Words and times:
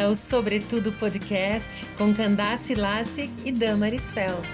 bem-vinda 0.00 0.04
ao 0.04 0.14
Sobretudo 0.14 0.92
Podcast 0.92 1.84
com 1.96 2.14
Candace 2.14 2.74
Lassig 2.74 3.30
e 3.44 3.52
Damaris 3.52 4.12
Feld. 4.12 4.46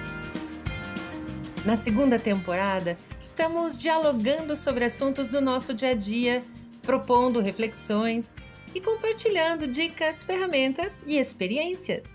Na 1.64 1.76
segunda 1.76 2.18
temporada, 2.18 2.98
estamos 3.20 3.78
dialogando 3.78 4.56
sobre 4.56 4.84
assuntos 4.84 5.30
do 5.30 5.40
nosso 5.40 5.72
dia 5.72 5.90
a 5.90 5.94
dia, 5.94 6.42
propondo 6.82 7.40
reflexões 7.40 8.34
e 8.74 8.80
compartilhando 8.80 9.66
dicas, 9.66 10.24
ferramentas 10.24 11.04
e 11.06 11.18
experiências. 11.18 12.06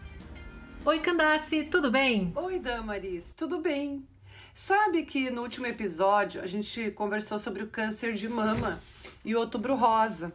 Oi, 0.85 0.99
Candace, 0.99 1.63
tudo 1.63 1.89
bem? 1.89 2.31
Oi, 2.35 2.59
Damaris, 2.59 3.31
tudo 3.31 3.59
bem? 3.59 4.05
Sabe 4.53 5.03
que 5.03 5.29
no 5.29 5.41
último 5.41 5.67
episódio 5.67 6.41
a 6.41 6.47
gente 6.47 6.91
conversou 6.91 7.39
sobre 7.39 7.63
o 7.63 7.67
câncer 7.67 8.13
de 8.13 8.27
mama 8.27 8.81
e 9.23 9.35
o 9.35 9.39
outubro 9.39 9.75
rosa. 9.75 10.33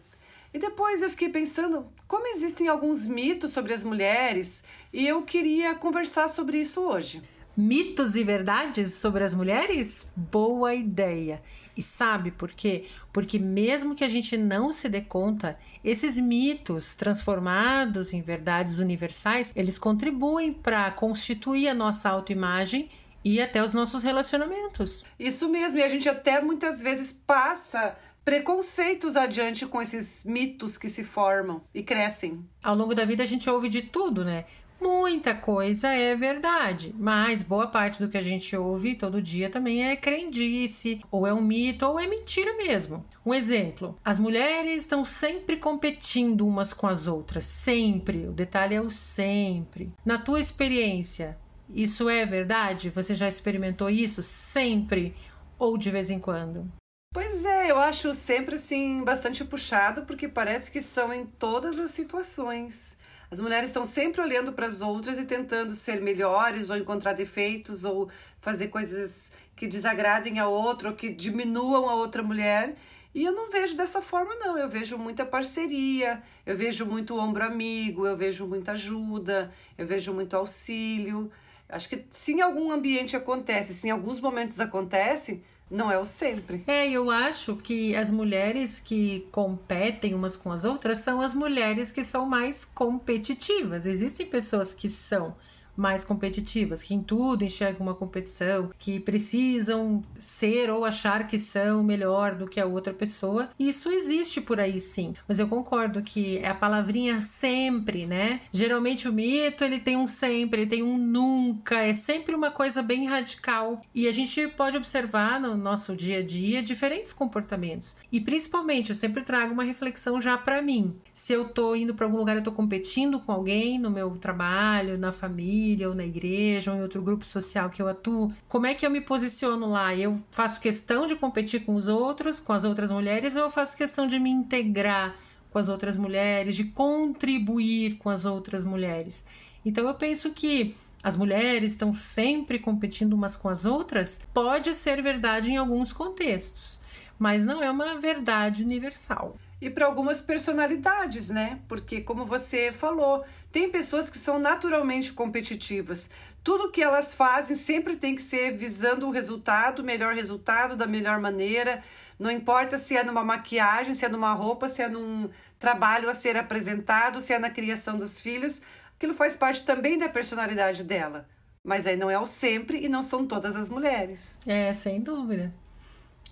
E 0.57 0.59
depois 0.59 1.03
eu 1.03 1.11
fiquei 1.11 1.29
pensando 1.29 1.87
como 2.09 2.27
existem 2.29 2.67
alguns 2.67 3.07
mitos 3.07 3.53
sobre 3.53 3.75
as 3.75 3.85
mulheres 3.85 4.65
e 4.91 5.07
eu 5.07 5.21
queria 5.21 5.75
conversar 5.75 6.29
sobre 6.29 6.57
isso 6.57 6.81
hoje. 6.81 7.21
Mitos 7.55 8.17
e 8.17 8.25
verdades 8.25 8.95
sobre 8.95 9.23
as 9.23 9.35
mulheres? 9.35 10.11
Boa 10.17 10.75
ideia! 10.75 11.43
E 11.77 11.83
sabe 11.83 12.31
por 12.31 12.53
quê? 12.53 12.87
Porque, 13.13 13.39
mesmo 13.39 13.95
que 13.95 14.03
a 14.03 14.09
gente 14.09 14.35
não 14.39 14.73
se 14.73 14.89
dê 14.89 15.03
conta, 15.03 15.59
esses 15.85 16.17
mitos 16.17 16.97
transformados 16.97 18.15
em 18.15 18.23
verdades 18.23 18.79
universais 18.79 19.53
eles 19.55 19.79
contribuem 19.79 20.55
para 20.55 20.91
constituir 20.91 21.69
a 21.69 21.75
nossa 21.75 22.09
autoimagem 22.09 22.89
e 23.23 23.43
até 23.43 23.63
os 23.63 23.75
nossos 23.75 24.03
relacionamentos. 24.03 25.05
Isso 25.19 25.51
mesmo, 25.51 25.81
e 25.81 25.83
a 25.83 25.89
gente 25.89 26.09
até 26.09 26.41
muitas 26.41 26.81
vezes 26.81 27.13
passa 27.13 27.95
preconceitos 28.27 29.15
adiante 29.15 29.65
com 29.67 29.81
esses 29.81 30.25
mitos 30.25 30.77
que 30.77 30.89
se 30.89 31.05
formam 31.05 31.63
e 31.73 31.81
crescem. 31.81 32.45
Ao 32.61 32.75
longo 32.75 32.93
da 32.93 33.05
vida 33.05 33.23
a 33.23 33.27
gente 33.27 33.49
ouve 33.49 33.69
de 33.69 33.83
tudo, 33.83 34.25
né? 34.25 34.47
Muita 34.81 35.33
coisa 35.33 35.91
é 35.95 36.17
verdade, 36.17 36.93
mas 36.99 37.45
boa 37.45 37.69
parte 37.69 38.03
do 38.03 38.09
que 38.09 38.19
a 38.19 38.23
gente 38.23 38.57
ouve 38.57 38.97
todo 38.97 39.23
dia 39.23 39.49
também 39.49 39.89
é 39.89 39.95
crendice, 39.95 41.01
ou 41.09 41.25
é 41.25 41.33
um 41.33 41.41
mito, 41.41 41.87
ou 41.87 42.01
é 42.01 42.09
mentira 42.09 42.57
mesmo. 42.57 43.07
Um 43.25 43.33
exemplo: 43.33 43.97
as 44.05 44.19
mulheres 44.19 44.83
estão 44.83 45.05
sempre 45.05 45.57
competindo 45.57 46.45
umas 46.49 46.75
com 46.75 46.89
as 46.89 47.07
outras, 47.07 47.45
sempre. 47.45 48.27
O 48.27 48.33
detalhe 48.33 48.75
é 48.75 48.81
o 48.81 48.91
sempre. 48.91 49.93
Na 50.05 50.19
tua 50.19 50.41
experiência, 50.41 51.39
isso 51.73 52.09
é 52.09 52.27
verdade? 52.27 52.91
Você 52.91 53.15
já 53.15 53.29
experimentou 53.29 53.89
isso 53.89 54.21
sempre 54.21 55.15
ou 55.57 55.79
de 55.79 55.93
vez 55.93 56.11
em 56.11 56.19
quando? 56.19 56.69
Pois 57.17 57.47
é, 57.47 57.56
eu 57.69 57.79
acho 57.79 58.15
sempre 58.15 58.55
assim 58.55 59.03
bastante 59.03 59.45
puxado 59.45 60.03
porque 60.03 60.29
parece 60.29 60.71
que 60.71 60.81
são 60.81 61.13
em 61.13 61.27
todas 61.27 61.79
as 61.79 61.91
situações. 61.91 62.97
As 63.31 63.41
mulheres 63.41 63.71
estão 63.71 63.85
sempre 63.85 64.21
olhando 64.21 64.53
para 64.53 64.67
as 64.67 64.81
outras 64.81 65.19
e 65.19 65.25
tentando 65.25 65.75
ser 65.75 66.01
melhores 66.01 66.71
ou 66.71 66.77
encontrar 66.77 67.13
defeitos 67.13 67.85
ou 67.85 68.09
fazer 68.41 68.69
coisas 68.69 69.33
que 69.57 69.67
desagradem 69.67 70.39
a 70.39 70.47
outra 70.47 70.91
ou 70.91 70.95
que 70.95 71.09
diminuam 71.09 71.89
a 71.89 71.95
outra 71.95 72.23
mulher. 72.23 72.77
E 73.13 73.25
eu 73.25 73.33
não 73.33 73.51
vejo 73.51 73.77
dessa 73.77 74.01
forma, 74.01 74.35
não. 74.37 74.57
Eu 74.57 74.69
vejo 74.69 74.97
muita 74.97 75.25
parceria, 75.25 76.23
eu 76.45 76.57
vejo 76.57 76.87
muito 76.87 77.19
ombro 77.19 77.43
amigo, 77.43 78.07
eu 78.07 78.17
vejo 78.17 78.47
muita 78.47 78.73
ajuda, 78.73 79.51
eu 79.77 79.87
vejo 79.87 80.13
muito 80.13 80.37
auxílio. 80.37 81.31
Acho 81.69 81.89
que 81.89 82.05
se 82.11 82.33
em 82.33 82.41
algum 82.41 82.71
ambiente 82.71 83.17
acontece, 83.17 83.75
se 83.75 83.89
em 83.89 83.91
alguns 83.91 84.21
momentos 84.21 84.61
acontece, 84.61 85.43
não 85.71 85.91
é 85.91 85.99
o 85.99 86.07
sempre. 86.07 86.63
É, 86.67 86.89
eu 86.89 87.11
acho 87.11 87.57
que 87.57 87.95
as 87.97 88.11
mulheres 88.11 88.79
que 88.79 89.27
competem 89.33 90.15
umas 90.15 90.37
com 90.37 90.53
as 90.53 90.65
outras 90.65 90.99
são 90.99 91.21
as 91.21 91.35
mulheres 91.35 91.91
que 91.91 92.05
são 92.05 92.27
mais 92.27 92.65
competitivas. 92.65 93.87
Existem 93.87 94.27
pessoas 94.27 94.73
que 94.73 94.89
são 94.89 95.35
mais 95.77 96.05
competitivas, 96.05 96.83
que 96.83 96.95
em 96.95 97.03
tudo 97.03 97.45
enxergam 97.45 97.87
uma 97.87 97.95
competição, 97.95 98.71
que 98.79 98.99
precisam 98.99 100.03
ser 100.17 100.71
ou 100.71 100.85
achar 100.85 101.27
que 101.27 101.39
são 101.39 101.83
melhor 101.83 102.35
do 102.35 102.47
que 102.47 102.61
a 102.61 102.67
outra 102.67 102.95
pessoa. 102.95 103.51
Isso 103.59 103.91
existe 103.91 104.41
por 104.41 104.59
aí 104.59 104.81
sim, 104.81 105.15
mas 105.29 105.39
eu 105.39 105.49
concordo 105.49 106.03
que 106.03 106.39
é 106.39 106.49
a 106.49 106.55
palavrinha 106.55 107.21
sempre, 107.21 108.07
né? 108.07 108.41
Geralmente 108.53 109.09
o 109.09 109.13
mito 109.13 109.65
ele 109.65 109.79
tem 109.79 109.97
um 109.97 110.07
sempre, 110.07 110.63
ele 110.63 110.71
tem 110.71 110.83
um 110.83 110.97
nunca, 110.97 111.81
é 111.81 111.93
sempre 111.93 112.35
uma 112.35 112.51
coisa 112.51 112.83
bem 112.83 113.07
radical. 113.07 113.83
E 113.95 114.09
a 114.09 114.13
gente 114.13 114.49
pode 114.49 114.77
observar 114.77 115.41
no 115.41 115.57
nosso 115.57 115.95
dia 115.95 116.19
a 116.19 116.23
dia 116.23 116.63
diferentes 116.63 117.13
comportamentos. 117.13 117.97
E 118.11 118.21
principalmente 118.21 118.91
eu 118.91 118.97
sempre 118.97 119.23
trago 119.23 119.53
uma 119.53 119.65
reflexão 119.65 120.21
já 120.21 120.39
para 120.39 120.63
mim. 120.63 120.97
Se 121.13 121.33
eu 121.33 121.49
tô 121.49 121.75
indo 121.75 121.95
para 121.95 122.07
algum 122.07 122.19
lugar, 122.19 122.37
eu 122.37 122.43
tô 122.43 122.53
competindo 122.53 123.21
com 123.21 123.33
alguém 123.33 123.79
no 123.79 123.91
meu 123.91 124.11
trabalho, 124.17 124.99
na 124.99 125.13
família, 125.13 125.66
família, 125.67 125.89
ou 125.89 125.95
na 125.95 126.05
igreja, 126.05 126.71
ou 126.71 126.79
em 126.79 126.83
outro 126.83 127.03
grupo 127.03 127.25
social 127.25 127.69
que 127.69 127.83
eu 127.83 127.89
atuo, 127.89 128.33
como 128.49 128.67
é 128.67 128.75
que 128.75 128.87
eu 128.87 128.91
me 128.91 129.01
posiciono 129.01 129.69
lá? 129.69 129.95
Eu 129.95 130.21
faço 130.31 130.61
questão 130.61 131.07
de 131.07 131.17
competir 131.17 131.65
com 131.65 131.75
os 131.75 131.89
outros, 131.89 132.39
com 132.39 132.53
as 132.53 132.65
outras 132.65 132.91
mulheres, 132.91 133.35
ou 133.35 133.43
eu 133.43 133.51
faço 133.51 133.77
questão 133.77 134.07
de 134.07 134.19
me 134.19 134.31
integrar 134.31 135.17
com 135.51 135.59
as 135.59 135.69
outras 135.69 135.97
mulheres, 135.97 136.55
de 136.55 136.65
contribuir 136.65 137.97
com 137.99 138.09
as 138.09 138.25
outras 138.25 138.65
mulheres? 138.65 139.25
Então 139.65 139.87
eu 139.89 139.95
penso 139.95 140.31
que 140.31 140.77
as 141.03 141.17
mulheres 141.17 141.71
estão 141.71 141.93
sempre 141.93 142.59
competindo 142.59 143.13
umas 143.13 143.37
com 143.37 143.49
as 143.49 143.65
outras, 143.65 144.21
pode 144.33 144.73
ser 144.75 145.03
verdade 145.03 145.51
em 145.51 145.57
alguns 145.57 145.93
contextos, 145.93 146.81
mas 147.19 147.45
não 147.45 147.63
é 147.63 147.71
uma 147.71 147.99
verdade 147.99 148.63
universal 148.63 149.37
e 149.61 149.71
para 149.71 149.87
algumas 149.87 150.21
personalidades, 150.21 151.31
né? 151.31 151.61
Porque, 151.67 152.01
como 152.01 152.25
você 152.25 152.73
falou, 152.73 153.25
tem 153.51 153.71
pessoas 153.71 154.11
que 154.11 154.19
são 154.19 154.39
naturalmente 154.39 155.13
competitivas. 155.13 156.11
Tudo 156.45 156.71
que 156.71 156.83
elas 156.83 157.15
fazem 157.15 157.57
sempre 157.57 157.97
tem 157.97 158.15
que 158.15 158.23
ser 158.23 158.53
visando 158.57 159.07
o 159.07 159.11
resultado, 159.11 159.81
o 159.81 159.85
melhor 159.85 160.15
resultado, 160.15 160.77
da 160.77 160.87
melhor 160.87 161.21
maneira. 161.21 161.83
Não 162.19 162.31
importa 162.31 162.79
se 162.79 162.97
é 162.97 163.03
numa 163.03 163.25
maquiagem, 163.25 163.95
se 163.95 164.05
é 164.05 164.09
numa 164.09 164.33
roupa, 164.33 164.69
se 164.69 164.83
é 164.83 164.89
num 164.89 165.29
trabalho 165.59 166.09
a 166.09 166.15
ser 166.15 166.37
apresentado, 166.37 167.21
se 167.21 167.33
é 167.33 167.39
na 167.39 167.51
criação 167.51 167.97
dos 167.97 168.21
filhos. 168.21 168.63
Aquilo 168.97 169.15
faz 169.15 169.37
parte 169.37 169.65
também 169.65 169.99
da 169.99 170.09
personalidade 170.09 170.85
dela. 170.85 171.29
Mas 171.65 171.87
aí 171.87 171.97
não 171.97 172.11
é 172.11 172.19
o 172.19 172.27
sempre 172.27 172.85
e 172.85 172.89
não 172.89 173.03
são 173.03 173.27
todas 173.27 173.57
as 173.57 173.69
mulheres. 173.69 174.37
É, 174.47 174.73
sem 174.73 175.01
dúvida. 175.01 175.53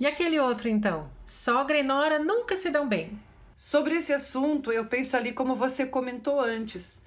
E 0.00 0.06
aquele 0.06 0.40
outro 0.40 0.68
então? 0.68 1.08
Sogra 1.24 1.78
e 1.78 1.82
nora 1.84 2.18
nunca 2.18 2.56
se 2.56 2.68
dão 2.68 2.88
bem. 2.88 3.16
Sobre 3.54 3.94
esse 3.94 4.12
assunto, 4.12 4.72
eu 4.72 4.86
penso 4.86 5.16
ali 5.16 5.32
como 5.32 5.54
você 5.54 5.86
comentou 5.86 6.40
antes. 6.40 7.06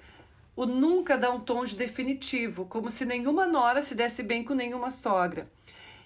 O 0.56 0.64
nunca 0.64 1.18
dá 1.18 1.30
um 1.30 1.38
tom 1.38 1.66
de 1.66 1.76
definitivo, 1.76 2.64
como 2.64 2.90
se 2.90 3.04
nenhuma 3.04 3.46
nora 3.46 3.82
se 3.82 3.94
desse 3.94 4.22
bem 4.22 4.42
com 4.42 4.54
nenhuma 4.54 4.90
sogra. 4.90 5.50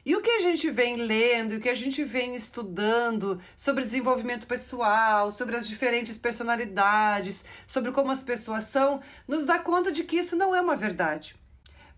E 0.04 0.16
o 0.16 0.20
que 0.20 0.30
a 0.30 0.40
gente 0.40 0.68
vem 0.72 0.96
lendo, 0.96 1.54
o 1.54 1.60
que 1.60 1.68
a 1.68 1.74
gente 1.74 2.02
vem 2.02 2.34
estudando 2.34 3.40
sobre 3.56 3.84
desenvolvimento 3.84 4.48
pessoal, 4.48 5.30
sobre 5.30 5.56
as 5.56 5.68
diferentes 5.68 6.18
personalidades, 6.18 7.44
sobre 7.64 7.92
como 7.92 8.10
as 8.10 8.24
pessoas 8.24 8.64
são, 8.64 9.00
nos 9.28 9.46
dá 9.46 9.60
conta 9.60 9.92
de 9.92 10.02
que 10.02 10.16
isso 10.16 10.34
não 10.34 10.52
é 10.52 10.60
uma 10.60 10.74
verdade. 10.74 11.36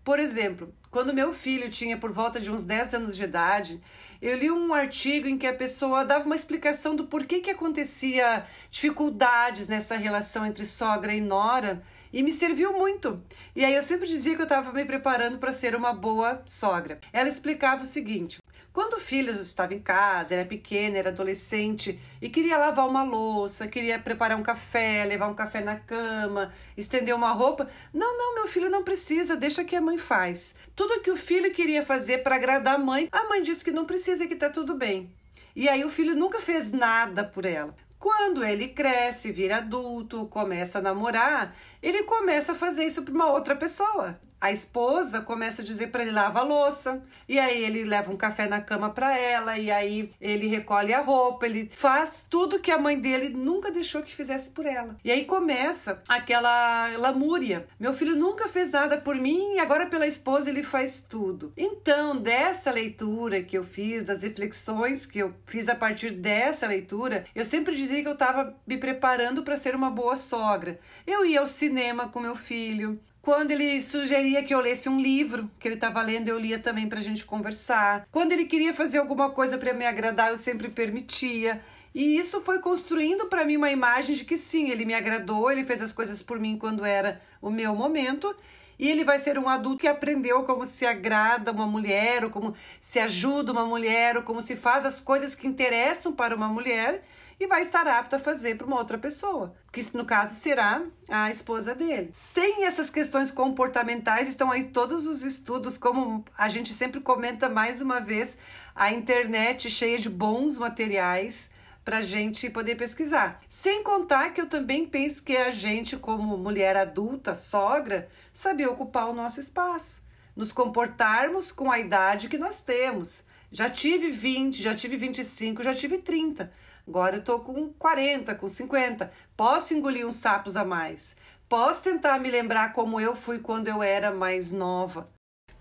Por 0.03 0.19
exemplo, 0.19 0.71
quando 0.91 1.15
meu 1.15 1.33
filho 1.33 1.67
tinha 1.71 1.97
por 1.97 2.11
volta 2.11 2.39
de 2.39 2.51
uns 2.51 2.63
10 2.63 2.93
anos 2.93 3.15
de 3.17 3.23
idade, 3.23 3.81
eu 4.21 4.37
li 4.37 4.49
um 4.49 4.73
artigo 4.73 5.27
em 5.27 5.37
que 5.37 5.47
a 5.47 5.53
pessoa 5.53 6.05
dava 6.05 6.25
uma 6.25 6.35
explicação 6.35 6.95
do 6.95 7.05
porquê 7.05 7.39
que 7.39 7.49
acontecia 7.51 8.45
dificuldades 8.71 9.67
nessa 9.67 9.95
relação 9.95 10.45
entre 10.45 10.65
sogra 10.65 11.13
e 11.13 11.21
nora 11.21 11.83
e 12.15 12.23
me 12.23 12.31
serviu 12.31 12.71
muito. 12.71 13.21
E 13.53 13.65
aí 13.65 13.75
eu 13.75 13.83
sempre 13.83 14.07
dizia 14.07 14.35
que 14.35 14.41
eu 14.41 14.45
estava 14.45 14.71
me 14.71 14.85
preparando 14.85 15.37
para 15.37 15.51
ser 15.51 15.75
uma 15.75 15.93
boa 15.93 16.41
sogra. 16.45 16.97
Ela 17.11 17.27
explicava 17.27 17.83
o 17.83 17.85
seguinte: 17.85 18.39
quando 18.71 18.93
o 18.93 19.01
filho 19.01 19.41
estava 19.41 19.73
em 19.73 19.81
casa, 19.81 20.33
era 20.33 20.45
pequeno, 20.45 20.95
era 20.95 21.09
adolescente 21.09 21.99
e 22.21 22.29
queria 22.29 22.57
lavar 22.57 22.87
uma 22.87 23.03
louça, 23.03 23.67
queria 23.67 23.99
preparar 23.99 24.37
um 24.37 24.43
café, 24.43 25.03
levar 25.03 25.27
um 25.27 25.33
café 25.33 25.59
na 25.59 25.75
cama, 25.75 26.53
estender 26.77 27.13
uma 27.13 27.33
roupa, 27.33 27.67
não, 27.93 28.17
não, 28.17 28.35
meu 28.35 28.47
filho 28.47 28.69
não 28.69 28.81
precisa, 28.81 29.35
deixa 29.35 29.65
que 29.65 29.75
a 29.75 29.81
mãe 29.81 29.97
faz. 29.97 30.55
Tudo 30.73 31.01
que 31.01 31.11
o 31.11 31.17
filho 31.17 31.51
queria 31.51 31.85
fazer 31.85 32.19
para 32.19 32.37
agradar 32.37 32.75
a 32.75 32.79
mãe, 32.79 33.09
a 33.11 33.25
mãe 33.25 33.41
disse 33.41 33.63
que 33.63 33.71
não 33.71 33.83
precisa, 33.83 34.25
que 34.25 34.37
tá 34.37 34.49
tudo 34.49 34.73
bem. 34.73 35.11
E 35.53 35.67
aí 35.67 35.83
o 35.83 35.89
filho 35.89 36.15
nunca 36.15 36.39
fez 36.39 36.71
nada 36.71 37.25
por 37.25 37.43
ela. 37.43 37.75
Quando 38.05 38.43
ele 38.43 38.67
cresce, 38.67 39.31
vira 39.31 39.57
adulto, 39.57 40.27
começa 40.27 40.77
a 40.77 40.81
namorar, 40.81 41.55
ele 41.81 42.03
começa 42.03 42.51
a 42.51 42.55
fazer 42.55 42.85
isso 42.85 43.01
para 43.01 43.11
uma 43.11 43.31
outra 43.31 43.55
pessoa. 43.55 44.21
A 44.45 44.51
esposa 44.51 45.21
começa 45.21 45.63
a 45.63 45.65
dizer 45.65 45.87
para 45.87 46.03
ele 46.03 46.11
lava 46.11 46.41
a 46.41 46.43
louça, 46.43 47.01
e 47.27 47.39
aí 47.39 47.63
ele 47.63 47.83
leva 47.83 48.11
um 48.11 48.15
café 48.15 48.47
na 48.47 48.61
cama 48.61 48.91
para 48.91 49.17
ela, 49.17 49.57
e 49.57 49.71
aí 49.71 50.13
ele 50.21 50.45
recolhe 50.45 50.93
a 50.93 51.01
roupa, 51.01 51.47
ele 51.47 51.71
faz 51.73 52.27
tudo 52.29 52.59
que 52.59 52.69
a 52.69 52.77
mãe 52.77 52.99
dele 52.99 53.29
nunca 53.29 53.71
deixou 53.71 54.03
que 54.03 54.13
fizesse 54.13 54.51
por 54.51 54.67
ela. 54.67 54.97
E 55.03 55.11
aí 55.11 55.25
começa 55.25 55.99
aquela 56.07 56.95
lamúria. 56.97 57.65
Meu 57.79 57.91
filho 57.95 58.15
nunca 58.15 58.47
fez 58.47 58.71
nada 58.71 58.97
por 58.97 59.15
mim 59.15 59.55
e 59.55 59.59
agora 59.59 59.87
pela 59.87 60.05
esposa 60.05 60.51
ele 60.51 60.61
faz 60.61 61.01
tudo. 61.01 61.51
Então, 61.57 62.15
dessa 62.15 62.69
leitura 62.69 63.41
que 63.41 63.57
eu 63.57 63.63
fiz, 63.63 64.03
das 64.03 64.21
reflexões 64.21 65.07
que 65.07 65.17
eu 65.17 65.33
fiz 65.47 65.67
a 65.67 65.73
partir 65.73 66.11
dessa 66.11 66.67
leitura, 66.67 67.25
eu 67.33 67.43
sempre 67.43 67.75
dizia 67.75 68.03
que 68.03 68.07
eu 68.07 68.13
estava 68.13 68.55
me 68.67 68.77
preparando 68.77 69.41
para 69.41 69.57
ser 69.57 69.75
uma 69.75 69.89
boa 69.89 70.15
sogra. 70.15 70.79
Eu 71.07 71.25
ia 71.25 71.39
ao 71.39 71.47
cinema 71.47 72.07
com 72.07 72.19
meu 72.19 72.35
filho, 72.35 72.99
quando 73.25 73.49
ele 73.49 73.81
sugeria 73.81 74.43
que 74.43 74.53
eu 74.53 74.59
lesse 74.59 74.87
um 74.87 74.99
livro 74.99 75.49
que 75.59 75.67
ele 75.67 75.73
estava 75.73 75.99
lendo, 75.99 76.27
eu 76.27 76.37
lia 76.37 76.59
também 76.59 76.87
para 76.87 76.99
a 76.99 77.01
gente 77.01 77.25
conversar. 77.25 78.07
Quando 78.11 78.31
ele 78.31 78.45
queria 78.45 78.71
fazer 78.71 78.99
alguma 78.99 79.31
coisa 79.31 79.57
para 79.57 79.73
me 79.73 79.83
agradar, 79.83 80.29
eu 80.29 80.37
sempre 80.37 80.69
permitia. 80.69 81.59
E 81.93 82.19
isso 82.19 82.39
foi 82.41 82.59
construindo 82.59 83.25
para 83.25 83.43
mim 83.43 83.57
uma 83.57 83.71
imagem 83.71 84.15
de 84.15 84.23
que 84.23 84.37
sim, 84.37 84.69
ele 84.69 84.85
me 84.85 84.93
agradou, 84.93 85.51
ele 85.51 85.63
fez 85.63 85.81
as 85.81 85.91
coisas 85.91 86.21
por 86.21 86.39
mim 86.39 86.55
quando 86.55 86.85
era 86.85 87.19
o 87.41 87.49
meu 87.49 87.73
momento. 87.73 88.35
E 88.77 88.91
ele 88.91 89.03
vai 89.03 89.17
ser 89.17 89.39
um 89.39 89.49
adulto 89.49 89.79
que 89.79 89.87
aprendeu 89.87 90.43
como 90.43 90.63
se 90.63 90.85
agrada 90.85 91.51
uma 91.51 91.65
mulher, 91.65 92.25
ou 92.25 92.29
como 92.29 92.53
se 92.79 92.99
ajuda 92.99 93.51
uma 93.51 93.65
mulher, 93.65 94.17
ou 94.17 94.21
como 94.21 94.39
se 94.39 94.55
faz 94.55 94.85
as 94.85 94.99
coisas 94.99 95.33
que 95.33 95.47
interessam 95.47 96.13
para 96.13 96.35
uma 96.35 96.47
mulher 96.47 97.03
e 97.39 97.47
vai 97.47 97.61
estar 97.61 97.87
apto 97.87 98.15
a 98.15 98.19
fazer 98.19 98.55
para 98.55 98.67
uma 98.67 98.77
outra 98.77 98.97
pessoa, 98.97 99.53
que 99.71 99.85
no 99.93 100.05
caso 100.05 100.35
será 100.35 100.83
a 101.09 101.29
esposa 101.29 101.75
dele. 101.75 102.13
Tem 102.33 102.65
essas 102.65 102.89
questões 102.89 103.29
comportamentais, 103.29 104.29
estão 104.29 104.51
aí 104.51 104.65
todos 104.65 105.05
os 105.05 105.23
estudos, 105.23 105.77
como 105.77 106.23
a 106.37 106.47
gente 106.47 106.73
sempre 106.73 107.01
comenta 107.01 107.49
mais 107.49 107.81
uma 107.81 107.99
vez, 107.99 108.37
a 108.73 108.91
internet 108.91 109.69
cheia 109.69 109.97
de 109.97 110.09
bons 110.09 110.57
materiais 110.57 111.49
para 111.83 111.99
a 111.99 112.01
gente 112.01 112.49
poder 112.49 112.75
pesquisar. 112.75 113.41
Sem 113.47 113.83
contar 113.83 114.33
que 114.33 114.41
eu 114.41 114.47
também 114.47 114.87
penso 114.87 115.23
que 115.23 115.37
a 115.37 115.51
gente, 115.51 115.97
como 115.97 116.37
mulher 116.37 116.75
adulta, 116.75 117.35
sogra, 117.35 118.09
saber 118.33 118.67
ocupar 118.67 119.07
o 119.07 119.13
nosso 119.13 119.39
espaço, 119.39 120.03
nos 120.35 120.51
comportarmos 120.51 121.51
com 121.51 121.71
a 121.71 121.79
idade 121.79 122.27
que 122.27 122.37
nós 122.37 122.61
temos. 122.61 123.23
Já 123.51 123.69
tive 123.69 124.09
20, 124.09 124.61
já 124.61 124.73
tive 124.73 124.97
25, 124.97 125.61
já 125.61 125.75
tive 125.75 125.99
30 125.99 126.51
Agora 126.87 127.17
eu 127.17 127.23
tô 127.23 127.39
com 127.39 127.69
40, 127.73 128.35
com 128.35 128.47
50. 128.47 129.11
Posso 129.35 129.73
engolir 129.73 130.05
uns 130.05 130.15
sapos 130.15 130.55
a 130.55 130.63
mais. 130.63 131.15
Posso 131.47 131.83
tentar 131.83 132.19
me 132.19 132.29
lembrar 132.29 132.73
como 132.73 132.99
eu 132.99 133.15
fui 133.15 133.39
quando 133.39 133.67
eu 133.67 133.81
era 133.81 134.11
mais 134.11 134.51
nova. 134.51 135.09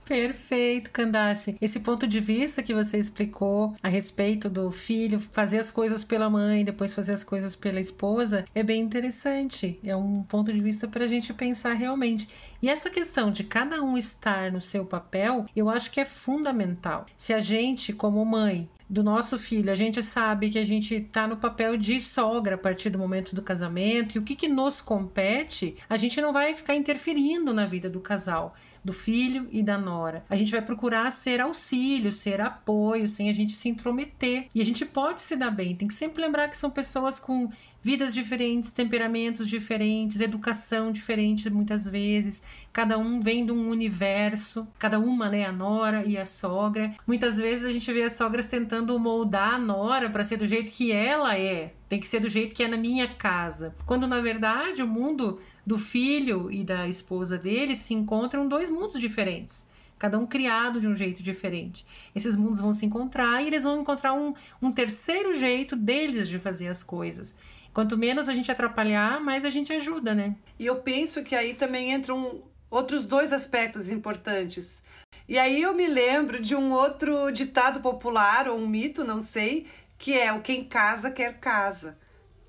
Perfeito, 0.05 0.91
Candace. 0.91 1.56
Esse 1.61 1.81
ponto 1.81 2.06
de 2.06 2.21
vista 2.21 2.62
que 2.62 2.75
você 2.75 2.99
explicou 2.99 3.75
a 3.82 3.88
respeito 3.88 4.50
do 4.50 4.71
filho 4.71 5.19
fazer 5.19 5.59
as 5.59 5.71
coisas 5.71 6.05
pela 6.05 6.29
mãe, 6.29 6.62
depois 6.62 6.93
fazer 6.93 7.15
as 7.15 7.25
coisas 7.25 7.56
pela 7.56 7.81
esposa, 7.81 8.44
é 8.55 8.62
bem 8.62 8.82
interessante. 8.82 9.79
É 9.85 9.97
um 9.97 10.23
ponto 10.23 10.53
de 10.53 10.61
vista 10.61 10.87
para 10.87 11.05
a 11.05 11.09
gente 11.09 11.32
pensar 11.32 11.73
realmente. 11.73 12.29
E 12.61 12.69
essa 12.69 12.91
questão 12.91 13.31
de 13.31 13.44
cada 13.44 13.82
um 13.82 13.97
estar 13.97 14.53
no 14.53 14.61
seu 14.61 14.85
papel, 14.85 15.47
eu 15.56 15.70
acho 15.70 15.91
que 15.91 16.00
é 16.00 16.05
fundamental. 16.05 17.06
Se 17.17 17.32
a 17.32 17.38
gente, 17.38 17.93
como 17.93 18.25
mãe, 18.27 18.69
do 18.89 19.03
nosso 19.03 19.39
filho, 19.39 19.71
a 19.71 19.75
gente 19.75 20.03
sabe 20.03 20.51
que 20.51 20.59
a 20.59 20.65
gente 20.65 20.95
está 20.95 21.27
no 21.27 21.37
papel 21.37 21.77
de 21.77 22.01
sogra 22.01 22.55
a 22.55 22.59
partir 22.59 22.91
do 22.91 22.99
momento 22.99 23.35
do 23.35 23.43
casamento 23.43 24.17
e 24.17 24.19
o 24.19 24.23
que, 24.23 24.37
que 24.37 24.49
nos 24.49 24.81
compete, 24.81 25.77
a 25.89 25.97
gente 25.97 26.21
não 26.21 26.33
vai 26.33 26.55
ficar 26.55 26.75
interferindo 26.75 27.55
na 27.55 27.65
vida 27.65 27.89
do 27.89 28.01
casal, 28.01 28.55
do 28.85 28.93
filho 28.93 29.49
e 29.51 29.63
da 29.63 29.79
nora. 29.79 30.23
A 30.29 30.37
gente 30.37 30.53
vai 30.53 30.61
procurar 30.61 31.11
ser 31.11 31.41
auxílio, 31.41 32.13
ser 32.13 32.41
apoio, 32.41 33.09
sem 33.09 33.31
a 33.31 33.33
gente 33.33 33.53
se 33.53 33.69
intrometer. 33.69 34.47
E 34.55 34.61
a 34.61 34.65
gente 34.65 34.85
pode 34.85 35.23
se 35.23 35.37
dar 35.37 35.51
bem, 35.51 35.75
tem 35.75 35.89
que 35.89 35.95
sempre 35.95 36.23
lembrar 36.23 36.49
que 36.49 36.57
são 36.57 36.71
pessoas 36.71 37.19
com 37.19 37.51
vidas 37.85 38.15
diferentes, 38.15 38.73
temperamentos 38.73 39.47
diferentes, 39.47 40.23
educação 40.23 40.91
diferente 40.91 41.51
muitas 41.51 41.85
vezes, 41.87 42.43
cada 42.73 42.97
um 42.97 43.21
vem 43.21 43.45
de 43.45 43.53
um 43.53 43.69
universo, 43.69 44.67
cada 44.79 44.99
uma, 44.99 45.29
né, 45.29 45.45
a 45.45 45.53
nora 45.53 46.03
e 46.07 46.17
a 46.17 46.25
sogra. 46.25 46.95
Muitas 47.07 47.37
vezes 47.37 47.67
a 47.67 47.71
gente 47.71 47.93
vê 47.93 48.03
as 48.03 48.15
sogras 48.15 48.49
tentando 48.49 48.99
moldar 48.99 49.55
a 49.55 49.59
nora 49.59 50.09
para 50.09 50.25
ser 50.25 50.39
do 50.39 50.47
jeito 50.47 50.73
que 50.73 50.91
ela 50.91 51.39
é, 51.39 51.75
tem 51.87 52.01
que 52.01 52.09
ser 52.09 52.21
do 52.21 52.29
jeito 52.29 52.55
que 52.55 52.63
é 52.63 52.69
na 52.69 52.79
minha 52.79 53.07
casa. 53.07 53.75
Quando 53.85 54.07
na 54.07 54.23
verdade 54.23 54.83
o 54.83 54.89
mundo 54.89 55.39
do 55.67 55.77
filho 55.77 56.51
e 56.51 56.65
da 56.65 56.89
esposa 56.89 57.37
dele 57.37 57.77
se 57.77 57.93
encontram 57.93 58.49
dois 58.49 58.71
mundos 58.71 58.99
diferentes 58.99 59.69
cada 59.99 60.19
um 60.19 60.27
criado 60.27 60.83
de 60.83 60.87
um 60.87 60.95
jeito 60.95 61.23
diferente. 61.23 61.87
Esses 62.15 62.37
mundos 62.37 62.61
vão 62.61 62.75
se 62.75 62.85
encontrar 62.85 63.43
e 63.43 63.47
eles 63.47 63.63
vão 63.63 63.81
encontrar 63.81 64.13
um, 64.13 64.35
um 64.61 64.71
terceiro 64.71 65.33
jeito 65.33 65.75
deles 65.75 66.29
de 66.29 66.39
fazer 66.39 66.69
as 66.69 66.83
coisas. 66.83 67.37
Quanto 67.75 67.99
menos 67.99 68.29
a 68.29 68.32
gente 68.32 68.53
atrapalhar, 68.53 69.21
mais 69.21 69.44
a 69.44 69.50
gente 69.50 69.73
ajuda, 69.73 70.15
né? 70.15 70.37
E 70.56 70.65
eu 70.65 70.76
penso 70.76 71.25
que 71.25 71.35
aí 71.35 71.55
também 71.55 71.93
entram 71.93 72.44
outros 72.71 73.05
dois 73.05 73.32
aspectos 73.32 73.91
importantes. 73.91 74.85
E 75.29 75.37
aí 75.37 75.61
eu 75.61 75.75
me 75.75 75.88
lembro 75.88 76.41
de 76.41 76.55
um 76.55 76.73
outro 76.73 77.32
ditado 77.32 77.81
popular 77.81 78.47
ou 78.47 78.56
um 78.56 78.69
mito, 78.69 79.03
não 79.03 79.21
sei, 79.21 79.67
que 79.99 80.17
é 80.17 80.32
o 80.32 80.41
quem 80.41 80.62
casa 80.62 81.11
quer 81.11 81.41
casa. 81.41 81.99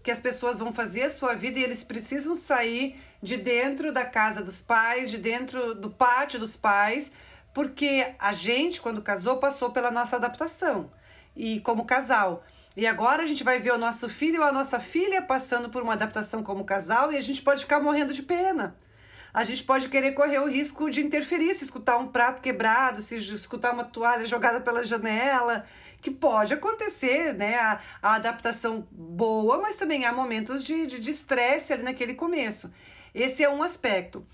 Que 0.04 0.12
as 0.12 0.22
pessoas 0.22 0.60
vão 0.60 0.72
fazer 0.72 1.04
a 1.04 1.10
sua 1.10 1.34
vida 1.34 1.58
e 1.58 1.64
eles 1.64 1.82
precisam 1.82 2.36
sair 2.36 2.96
de 3.20 3.36
dentro 3.36 3.92
da 3.92 4.06
casa 4.06 4.44
dos 4.44 4.62
pais, 4.62 5.10
de 5.10 5.18
dentro 5.18 5.74
do 5.74 5.90
pátio 5.90 6.40
dos 6.40 6.56
pais, 6.56 7.12
porque 7.52 8.14
a 8.20 8.32
gente, 8.32 8.80
quando 8.80 9.02
casou, 9.02 9.38
passou 9.38 9.72
pela 9.72 9.90
nossa 9.90 10.18
adaptação. 10.18 10.92
E 11.36 11.60
como 11.62 11.86
casal, 11.86 12.44
e 12.76 12.86
agora 12.86 13.24
a 13.24 13.28
gente 13.28 13.44
vai 13.44 13.60
ver 13.60 13.72
o 13.72 13.78
nosso 13.78 14.10
filho 14.10 14.42
ou 14.42 14.48
a 14.48 14.52
nossa 14.52 14.80
filha 14.80 15.22
passando 15.22 15.70
por 15.70 15.82
uma 15.82 15.94
adaptação 15.94 16.44
como 16.44 16.66
casal 16.66 17.12
e 17.14 17.18
a 17.18 17.22
gente 17.22 17.42
pode 17.42 17.62
ficar 17.62 17.80
morrendo 17.80 18.14
de 18.14 18.22
pena. 18.22 18.76
A 19.34 19.44
gente 19.44 19.64
pode 19.64 19.90
querer 19.90 20.14
correr 20.14 20.40
o 20.40 20.48
risco 20.48 20.90
de 20.90 21.02
interferir, 21.02 21.56
se 21.56 21.64
escutar 21.64 21.98
um 21.98 22.08
prato 22.08 22.42
quebrado, 22.42 23.02
se 23.02 23.18
escutar 23.18 23.74
uma 23.74 23.84
toalha 23.84 24.26
jogada 24.26 24.62
pela 24.62 24.84
janela, 24.84 25.66
que 26.02 26.10
pode 26.10 26.54
acontecer, 26.54 27.34
né? 27.34 27.56
A, 27.56 27.80
a 28.02 28.16
adaptação 28.16 28.88
boa, 28.92 29.58
mas 29.58 29.76
também 29.76 30.06
há 30.06 30.14
momentos 30.14 30.64
de 30.64 31.12
estresse 31.12 31.74
ali 31.74 31.84
naquele 31.84 32.14
começo. 32.14 32.74
Esse 33.14 33.44
é 33.44 33.50
um 33.50 33.64
aspecto. 33.64 34.26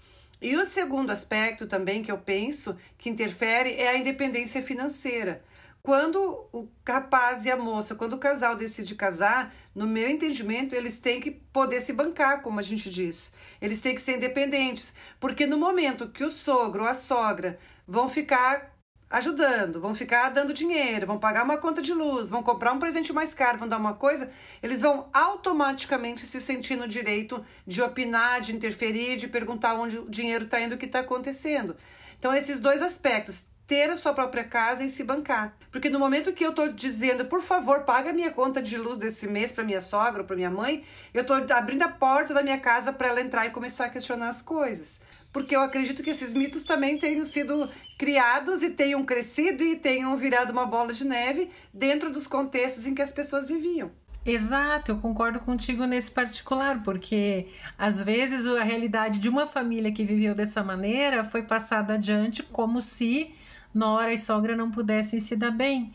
E 0.42 0.56
o 0.56 0.66
segundo 0.66 1.12
aspecto 1.12 1.68
também 1.68 2.02
que 2.02 2.12
eu 2.12 2.18
penso 2.18 2.76
que 2.98 3.10
interfere 3.10 3.76
é 3.76 3.90
a 3.90 3.98
independência 3.98 4.62
financeira. 4.64 5.44
Quando 5.84 6.48
o 6.54 6.70
rapaz 6.88 7.44
e 7.46 7.50
a 7.50 7.58
moça, 7.58 7.96
quando 7.96 8.14
o 8.14 8.20
casal 8.20 8.56
decide 8.56 8.94
casar, 8.94 9.52
no 9.74 9.88
meu 9.88 10.08
entendimento, 10.08 10.76
eles 10.76 11.00
têm 11.00 11.20
que 11.20 11.32
poder 11.32 11.82
se 11.82 11.92
bancar, 11.92 12.44
como 12.44 12.60
a 12.60 12.64
gente 12.64 12.88
diz. 12.90 13.34
Eles 13.60 13.82
têm 13.82 13.96
que 13.96 14.02
ser 14.02 14.18
independentes, 14.18 14.94
porque 15.20 15.48
no 15.48 15.58
momento 15.58 16.10
que 16.10 16.24
o 16.24 16.30
sogro 16.30 16.84
ou 16.84 16.90
a 16.90 16.94
sogra 16.94 17.58
vão 17.88 18.08
ficar 18.08 18.72
ajudando, 19.10 19.82
vão 19.82 19.94
ficar 19.94 20.30
dando 20.30 20.54
dinheiro, 20.54 21.08
vão 21.08 21.20
pagar 21.20 21.44
uma 21.44 21.58
conta 21.58 21.82
de 21.82 21.94
luz, 21.94 22.30
vão 22.30 22.42
comprar 22.42 22.72
um 22.72 22.80
presente 22.80 23.12
mais 23.12 23.34
caro, 23.34 23.58
vão 23.58 23.68
dar 23.68 23.78
uma 23.78 23.96
coisa, 23.96 24.32
eles 24.64 24.82
vão 24.82 25.10
automaticamente 25.12 26.22
se 26.22 26.40
sentir 26.40 26.78
no 26.78 26.88
direito 26.88 27.44
de 27.68 27.82
opinar, 27.82 28.40
de 28.40 28.56
interferir, 28.56 29.18
de 29.18 29.28
perguntar 29.28 29.74
onde 29.74 29.98
o 29.98 30.10
dinheiro 30.10 30.46
está 30.46 30.62
indo, 30.62 30.76
o 30.76 30.78
que 30.78 30.86
está 30.86 31.00
acontecendo. 31.00 31.76
Então, 32.18 32.34
esses 32.34 32.60
dois 32.60 32.82
aspectos, 32.82 33.48
ter 33.72 33.90
a 33.90 33.96
sua 33.96 34.14
própria 34.14 34.44
casa 34.44 34.84
e 34.84 34.90
se 34.90 35.02
bancar. 35.02 35.56
Porque 35.72 35.90
no 35.90 35.98
momento 35.98 36.34
que 36.34 36.46
eu 36.46 36.52
tô 36.52 36.68
dizendo, 36.68 37.24
por 37.24 37.42
favor, 37.42 37.86
paga 37.86 38.12
minha 38.12 38.30
conta 38.30 38.62
de 38.62 38.76
luz 38.78 38.98
desse 38.98 39.26
mês 39.28 39.50
para 39.50 39.64
minha 39.64 39.80
sogra 39.80 40.24
ou 40.24 40.28
para 40.28 40.36
minha 40.36 40.50
mãe, 40.50 40.84
eu 41.14 41.26
tô 41.26 41.32
abrindo 41.32 41.84
a 41.84 41.88
porta 41.88 42.34
da 42.34 42.44
minha 42.44 42.60
casa 42.60 42.92
para 42.92 43.08
ela 43.08 43.22
entrar 43.22 43.46
e 43.46 43.50
começar 43.50 43.86
a 43.86 43.90
questionar 43.90 44.28
as 44.28 44.42
coisas. 44.42 45.02
Porque 45.32 45.56
eu 45.56 45.62
acredito 45.62 46.04
que 46.04 46.10
esses 46.10 46.34
mitos 46.34 46.66
também 46.66 46.98
tenham 46.98 47.26
sido 47.26 47.70
criados 47.98 48.62
e 48.62 48.72
tenham 48.72 49.06
crescido 49.06 49.64
e 49.64 49.78
tenham 49.78 50.18
virado 50.18 50.52
uma 50.52 50.66
bola 50.66 50.92
de 50.92 51.06
neve 51.06 51.50
dentro 51.74 52.12
dos 52.12 52.28
contextos 52.28 52.86
em 52.86 52.94
que 52.94 53.02
as 53.02 53.14
pessoas 53.14 53.48
viviam. 53.48 53.90
Exato, 54.26 54.92
eu 54.92 54.98
concordo 54.98 55.40
contigo 55.40 55.86
nesse 55.86 56.12
particular, 56.12 56.84
porque 56.84 57.48
às 57.78 58.04
vezes 58.04 58.46
a 58.46 58.64
realidade 58.64 59.18
de 59.18 59.30
uma 59.30 59.48
família 59.48 59.94
que 59.94 60.04
viveu 60.04 60.36
dessa 60.36 60.62
maneira 60.62 61.24
foi 61.24 61.42
passada 61.42 61.94
adiante 61.94 62.44
como 62.44 62.82
se 62.82 63.34
nora 63.74 64.14
e 64.14 64.18
sogra 64.18 64.56
não 64.56 64.72
pudessem 64.72 65.20
se 65.20 65.36
dar 65.36 65.52
bem 65.52 65.92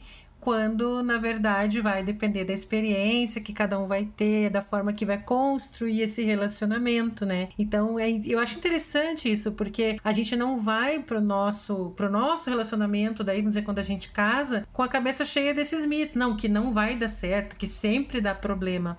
quando 0.46 1.02
na 1.02 1.18
verdade 1.18 1.80
vai 1.80 2.04
depender 2.04 2.44
da 2.44 2.52
experiência 2.52 3.40
que 3.40 3.52
cada 3.52 3.80
um 3.80 3.88
vai 3.88 4.04
ter, 4.04 4.48
da 4.48 4.62
forma 4.62 4.92
que 4.92 5.04
vai 5.04 5.18
construir 5.18 6.02
esse 6.02 6.22
relacionamento, 6.22 7.26
né? 7.26 7.48
Então 7.58 7.98
é, 7.98 8.08
eu 8.24 8.38
acho 8.38 8.56
interessante 8.56 9.28
isso, 9.28 9.50
porque 9.50 9.98
a 10.04 10.12
gente 10.12 10.36
não 10.36 10.60
vai 10.60 11.00
pro 11.00 11.20
nosso, 11.20 11.90
pro 11.96 12.08
nosso 12.08 12.48
relacionamento, 12.48 13.24
daí 13.24 13.38
vamos 13.38 13.54
dizer, 13.54 13.62
quando 13.62 13.80
a 13.80 13.82
gente 13.82 14.10
casa, 14.10 14.68
com 14.72 14.84
a 14.84 14.88
cabeça 14.88 15.24
cheia 15.24 15.52
desses 15.52 15.84
mitos. 15.84 16.14
Não, 16.14 16.36
que 16.36 16.48
não 16.48 16.70
vai 16.70 16.94
dar 16.94 17.08
certo, 17.08 17.56
que 17.56 17.66
sempre 17.66 18.20
dá 18.20 18.32
problema 18.32 18.96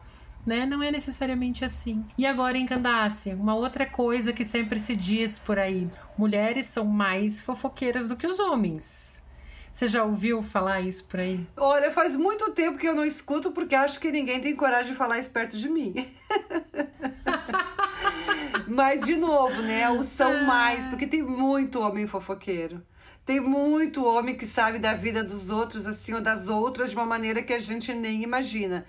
né? 0.47 0.65
Não 0.65 0.81
é 0.81 0.89
necessariamente 0.89 1.65
assim. 1.65 2.05
E 2.17 2.25
agora 2.25 2.57
em 2.57 2.65
Candace, 2.65 3.33
uma 3.33 3.53
outra 3.53 3.85
coisa 3.85 4.31
que 4.31 4.45
sempre 4.45 4.79
se 4.79 4.95
diz 4.95 5.37
por 5.37 5.59
aí: 5.59 5.89
mulheres 6.17 6.67
são 6.67 6.85
mais 6.85 7.41
fofoqueiras 7.41 8.07
do 8.07 8.15
que 8.15 8.25
os 8.25 8.39
homens. 8.39 9.27
Você 9.69 9.87
já 9.87 10.03
ouviu 10.03 10.41
falar 10.41 10.79
isso 10.81 11.05
por 11.05 11.19
aí? 11.19 11.45
Olha, 11.55 11.91
faz 11.91 12.15
muito 12.15 12.51
tempo 12.51 12.79
que 12.79 12.87
eu 12.87 12.95
não 12.95 13.05
escuto 13.05 13.51
porque 13.51 13.75
acho 13.75 13.99
que 13.99 14.09
ninguém 14.09 14.39
tem 14.39 14.55
coragem 14.55 14.93
de 14.93 14.97
falar 14.97 15.19
isso 15.19 15.29
perto 15.29 15.55
de 15.57 15.69
mim. 15.69 15.93
Mas, 18.67 19.05
de 19.05 19.15
novo, 19.15 19.61
né? 19.61 19.87
O 19.89 20.03
são 20.03 20.31
ah. 20.31 20.43
mais, 20.43 20.87
porque 20.87 21.05
tem 21.05 21.21
muito 21.21 21.79
homem 21.79 22.07
fofoqueiro. 22.07 22.81
Tem 23.23 23.39
muito 23.39 24.03
homem 24.03 24.35
que 24.35 24.47
sabe 24.47 24.79
da 24.79 24.93
vida 24.93 25.23
dos 25.23 25.49
outros, 25.49 25.85
assim, 25.85 26.13
ou 26.13 26.21
das 26.21 26.47
outras, 26.47 26.89
de 26.89 26.95
uma 26.95 27.05
maneira 27.05 27.43
que 27.43 27.53
a 27.53 27.59
gente 27.59 27.93
nem 27.93 28.23
imagina. 28.23 28.85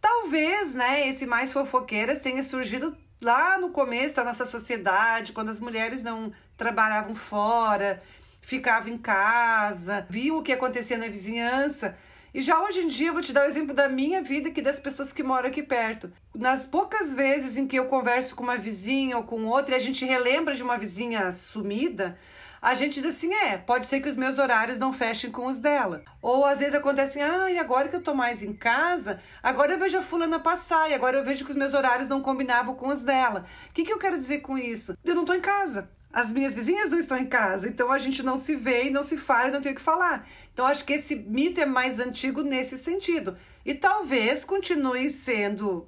Talvez, 0.00 0.74
né, 0.74 1.08
esse 1.08 1.26
mais 1.26 1.52
fofoqueiras 1.52 2.20
tenha 2.20 2.42
surgido 2.42 2.96
lá 3.20 3.58
no 3.58 3.70
começo 3.70 4.16
da 4.16 4.24
nossa 4.24 4.44
sociedade, 4.44 5.32
quando 5.32 5.48
as 5.48 5.60
mulheres 5.60 6.02
não 6.02 6.32
trabalhavam 6.56 7.14
fora 7.14 8.02
ficava 8.46 8.88
em 8.88 8.96
casa, 8.96 10.06
viu 10.08 10.38
o 10.38 10.42
que 10.42 10.52
acontecia 10.52 10.96
na 10.96 11.08
vizinhança. 11.08 11.98
E 12.32 12.40
já 12.40 12.62
hoje 12.62 12.80
em 12.80 12.86
dia, 12.86 13.08
eu 13.08 13.12
vou 13.12 13.22
te 13.22 13.32
dar 13.32 13.44
o 13.44 13.48
exemplo 13.48 13.74
da 13.74 13.88
minha 13.88 14.22
vida 14.22 14.52
e 14.54 14.62
das 14.62 14.78
pessoas 14.78 15.10
que 15.10 15.22
moram 15.22 15.48
aqui 15.48 15.64
perto. 15.64 16.12
Nas 16.32 16.64
poucas 16.64 17.12
vezes 17.12 17.56
em 17.56 17.66
que 17.66 17.76
eu 17.76 17.86
converso 17.86 18.36
com 18.36 18.44
uma 18.44 18.56
vizinha 18.56 19.16
ou 19.16 19.24
com 19.24 19.46
outra 19.46 19.72
e 19.72 19.74
a 19.74 19.80
gente 19.80 20.04
relembra 20.04 20.54
de 20.54 20.62
uma 20.62 20.78
vizinha 20.78 21.32
sumida, 21.32 22.16
a 22.66 22.74
gente 22.74 22.94
diz 22.94 23.04
assim: 23.04 23.32
é, 23.32 23.56
pode 23.56 23.86
ser 23.86 24.00
que 24.00 24.08
os 24.08 24.16
meus 24.16 24.38
horários 24.38 24.76
não 24.76 24.92
fechem 24.92 25.30
com 25.30 25.46
os 25.46 25.60
dela. 25.60 26.02
Ou 26.20 26.44
às 26.44 26.58
vezes 26.58 26.74
acontece 26.74 27.20
assim: 27.20 27.30
ah, 27.30 27.48
e 27.48 27.58
agora 27.60 27.88
que 27.88 27.94
eu 27.94 28.02
tô 28.02 28.12
mais 28.12 28.42
em 28.42 28.52
casa, 28.52 29.20
agora 29.40 29.74
eu 29.74 29.78
vejo 29.78 29.96
a 29.96 30.02
fulana 30.02 30.40
passar 30.40 30.90
e 30.90 30.94
agora 30.94 31.16
eu 31.16 31.24
vejo 31.24 31.44
que 31.44 31.52
os 31.52 31.56
meus 31.56 31.74
horários 31.74 32.08
não 32.08 32.20
combinavam 32.20 32.74
com 32.74 32.88
os 32.88 33.02
dela. 33.02 33.46
O 33.70 33.72
que, 33.72 33.84
que 33.84 33.92
eu 33.92 34.00
quero 34.00 34.16
dizer 34.16 34.40
com 34.40 34.58
isso? 34.58 34.98
Eu 35.04 35.14
não 35.14 35.24
tô 35.24 35.32
em 35.32 35.40
casa 35.40 35.88
as 36.12 36.32
minhas 36.32 36.54
vizinhas 36.54 36.90
não 36.90 36.98
estão 36.98 37.18
em 37.18 37.26
casa, 37.26 37.68
então 37.68 37.92
a 37.92 37.98
gente 37.98 38.22
não 38.22 38.38
se 38.38 38.56
vê 38.56 38.84
e 38.84 38.90
não 38.90 39.02
se 39.02 39.18
fala 39.18 39.48
e 39.48 39.52
não 39.52 39.60
tem 39.60 39.72
o 39.72 39.74
que 39.74 39.82
falar. 39.82 40.26
Então 40.50 40.64
acho 40.64 40.82
que 40.82 40.94
esse 40.94 41.14
mito 41.14 41.60
é 41.60 41.66
mais 41.66 42.00
antigo 42.00 42.40
nesse 42.42 42.78
sentido. 42.78 43.36
E 43.66 43.74
talvez 43.74 44.42
continue 44.42 45.10
sendo 45.10 45.86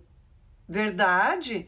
verdade 0.69 1.67